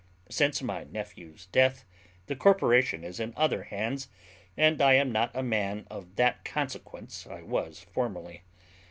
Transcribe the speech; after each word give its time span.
Since 0.31 0.63
my 0.63 0.85
nephew's 0.85 1.45
death, 1.51 1.85
the 2.25 2.35
corporation 2.35 3.03
is 3.03 3.19
in 3.19 3.35
other 3.37 3.65
hands; 3.65 4.07
and 4.57 4.81
I 4.81 4.93
am 4.95 5.11
not 5.11 5.29
a 5.35 5.43
man 5.43 5.85
of 5.91 6.15
that 6.15 6.43
consequence 6.43 7.27
I 7.27 7.43
was 7.43 7.81
formerly. 7.81 8.41